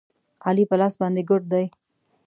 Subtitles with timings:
[0.47, 1.65] علي په لاس باندې ګوډ دی.